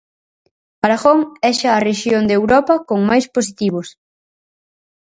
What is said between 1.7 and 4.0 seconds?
a rexión de Europa con máis positivos.